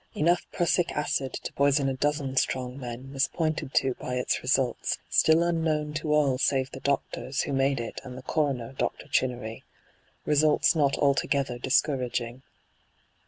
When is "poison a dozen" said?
1.53-2.35